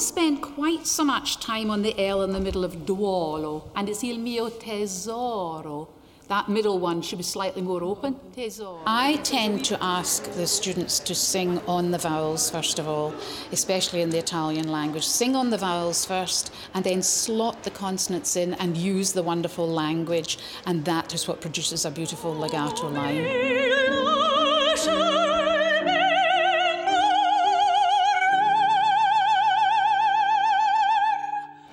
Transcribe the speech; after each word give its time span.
spend 0.00 0.42
quite 0.42 0.86
so 0.86 1.04
much 1.04 1.40
time 1.40 1.70
on 1.70 1.82
the 1.82 1.98
L 1.98 2.22
in 2.22 2.32
the 2.32 2.40
middle 2.40 2.64
of 2.64 2.86
duolo, 2.86 3.70
and 3.74 3.88
it's 3.88 4.02
il 4.04 4.18
mio 4.18 4.48
tesoro. 4.48 5.88
That 6.28 6.48
middle 6.48 6.78
one 6.78 7.02
should 7.02 7.18
be 7.18 7.24
slightly 7.24 7.60
more 7.60 7.82
open. 7.82 8.18
Tesoro. 8.34 8.80
I 8.86 9.16
tend 9.16 9.62
to 9.66 9.76
ask 9.82 10.24
the 10.32 10.46
students 10.46 10.98
to 11.00 11.14
sing 11.14 11.60
on 11.66 11.90
the 11.90 11.98
vowels 11.98 12.50
first 12.50 12.78
of 12.78 12.88
all, 12.88 13.12
especially 13.52 14.00
in 14.00 14.08
the 14.08 14.18
Italian 14.18 14.68
language. 14.68 15.06
Sing 15.06 15.36
on 15.36 15.50
the 15.50 15.58
vowels 15.58 16.06
first 16.06 16.50
and 16.72 16.82
then 16.82 17.02
slot 17.02 17.62
the 17.62 17.70
consonants 17.70 18.36
in 18.36 18.54
and 18.54 18.76
use 18.76 19.12
the 19.12 19.22
wonderful 19.22 19.68
language, 19.68 20.38
and 20.66 20.84
that 20.86 21.12
is 21.12 21.28
what 21.28 21.42
produces 21.42 21.84
a 21.84 21.90
beautiful 21.90 22.34
legato 22.34 22.88
line. 22.88 23.22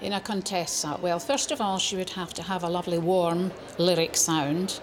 In 0.02 0.14
a 0.14 0.20
contessa? 0.20 1.00
Well, 1.02 1.20
first 1.20 1.52
of 1.52 1.62
all, 1.62 1.78
she 1.78 1.96
would 1.96 2.12
have 2.12 2.34
to 2.36 2.44
have 2.44 2.64
a 2.64 2.70
lovely 2.70 2.98
warm 2.98 3.52
lyric 3.78 4.16
sound. 4.16 4.80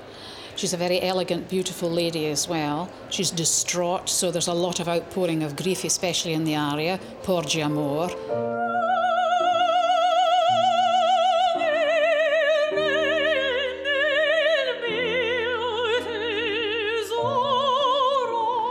She's 0.56 0.72
a 0.72 0.76
very 0.76 1.00
elegant, 1.00 1.48
beautiful 1.48 1.90
lady 1.90 2.26
as 2.26 2.48
well. 2.48 2.90
She's 3.10 3.30
distraught, 3.30 4.08
so 4.08 4.30
there's 4.30 4.48
a 4.48 4.54
lot 4.54 4.80
of 4.80 4.88
outpouring 4.88 5.42
of 5.42 5.56
grief, 5.56 5.84
especially 5.84 6.32
in 6.32 6.44
the 6.44 6.56
aria, 6.56 6.98
Porgi 7.22 7.64
Amor. 7.64 8.77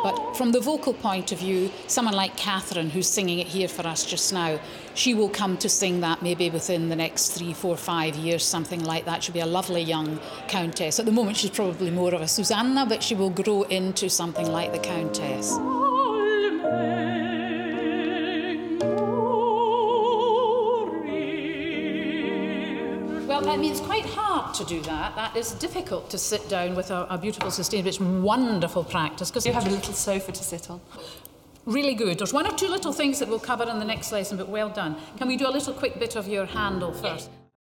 But 0.04 0.38
from 0.38 0.52
the 0.52 0.60
vocal 0.60 0.94
point 0.94 1.32
of 1.32 1.40
view, 1.40 1.72
someone 1.88 2.14
like 2.14 2.38
Catherine, 2.38 2.90
who's 2.90 3.08
singing 3.08 3.40
it 3.40 3.48
here 3.48 3.68
for 3.68 3.86
us 3.86 4.06
just 4.06 4.32
now, 4.32 4.60
she 4.94 5.14
will 5.14 5.30
come 5.30 5.58
to 5.58 5.70
sing 5.70 6.02
that 6.02 6.22
maybe 6.22 6.50
within 6.50 6.90
the 6.90 6.96
next 6.96 7.30
three, 7.30 7.54
four, 7.54 7.78
five 7.78 8.16
years, 8.16 8.44
something 8.44 8.84
like 8.84 9.06
that. 9.06 9.24
She'll 9.24 9.34
be 9.34 9.40
a 9.40 9.46
lovely 9.46 9.82
young 9.82 10.20
countess. 10.48 11.00
At 11.00 11.06
the 11.06 11.12
moment, 11.12 11.38
she's 11.38 11.52
probably 11.52 11.92
more 11.92 12.14
of 12.14 12.22
a 12.22 12.28
Susanna, 12.28 12.86
but 12.86 13.04
she 13.04 13.16
will 13.16 13.30
grow 13.30 13.64
into 13.64 14.10
something 14.10 14.48
like 14.52 14.72
the 14.72 14.80
countess. 14.80 15.58
Well, 23.38 23.50
I 23.50 23.58
mean, 23.58 23.72
it's 23.72 23.82
quite 23.82 24.06
hard 24.08 24.56
to 24.56 24.66
do 24.66 24.82
that. 24.82 25.16
That 25.16 25.36
is 25.38 25.52
difficult 25.52 26.10
to 26.10 26.18
sit 26.18 26.50
down 26.50 26.74
with 26.74 26.90
a, 26.90 27.06
a 27.08 27.20
beautiful 27.20 27.52
sustained. 27.52 27.86
It's 27.86 28.00
wonderful 28.00 28.84
practice 28.84 29.30
because 29.30 29.46
you 29.46 29.54
have 29.54 29.68
a 29.68 29.70
little 29.70 29.94
sofa 29.94 30.32
to 30.32 30.44
sit 30.44 30.72
on. 30.72 30.82
Really 31.68 31.94
good. 31.94 32.18
There's 32.18 32.34
one 32.34 32.48
or 32.48 32.58
two 32.58 32.68
little 32.68 32.92
things 32.92 33.20
that 33.20 33.30
we'll 33.30 33.38
cover 33.38 33.70
in 33.70 33.78
the 33.78 33.86
next 33.86 34.12
lesson, 34.12 34.38
but 34.38 34.50
well 34.50 34.70
done. 34.70 34.96
Can 35.18 35.28
we 35.28 35.38
do 35.38 35.48
a 35.48 35.52
little 35.52 35.72
quick 35.72 36.00
bit 36.00 36.16
of 36.16 36.28
your 36.28 36.48
Handel 36.48 36.92
first? 36.94 37.30